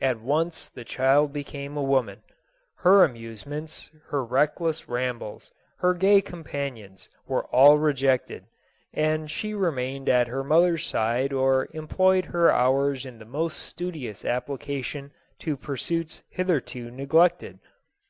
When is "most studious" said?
13.26-14.24